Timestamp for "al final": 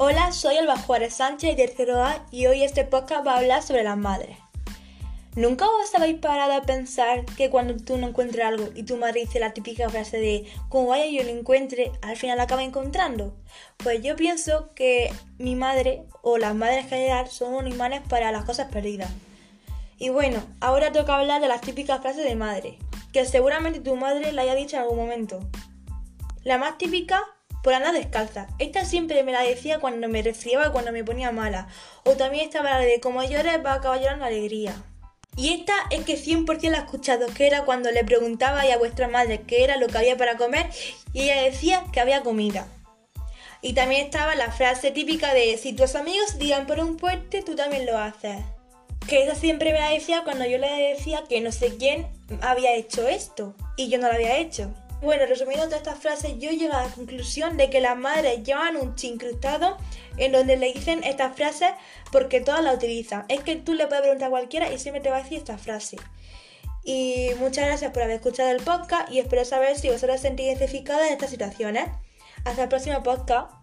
12.00-12.38